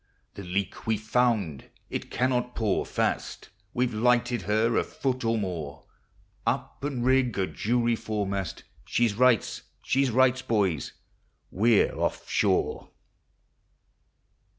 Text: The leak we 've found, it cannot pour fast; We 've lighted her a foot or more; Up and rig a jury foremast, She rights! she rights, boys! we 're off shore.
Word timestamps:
The 0.33 0.43
leak 0.43 0.87
we 0.87 0.97
've 0.97 1.01
found, 1.01 1.69
it 1.91 2.09
cannot 2.09 2.55
pour 2.55 2.87
fast; 2.87 3.49
We 3.71 3.85
've 3.85 3.93
lighted 3.93 4.41
her 4.49 4.75
a 4.75 4.83
foot 4.83 5.23
or 5.23 5.37
more; 5.37 5.85
Up 6.43 6.83
and 6.83 7.05
rig 7.05 7.37
a 7.37 7.45
jury 7.45 7.95
foremast, 7.95 8.63
She 8.83 9.07
rights! 9.09 9.61
she 9.83 10.09
rights, 10.09 10.41
boys! 10.41 10.93
we 11.51 11.83
're 11.83 11.95
off 11.99 12.27
shore. 12.27 12.89